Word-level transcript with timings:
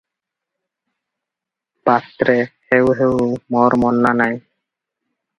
ପାତ୍ରେ- 1.89 2.47
ହେଉ 2.71 2.95
ହେଉ, 3.01 3.27
ମୋର 3.57 3.79
ମନା 3.83 4.15
ନାହିଁ। 4.23 4.39